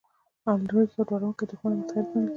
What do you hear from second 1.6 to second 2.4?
او متحد ګڼل کېده